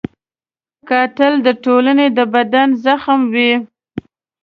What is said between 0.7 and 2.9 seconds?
قاتل د ټولنې د بدن